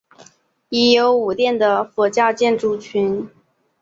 [0.69, 3.29] 已有五殿的佛教建筑群。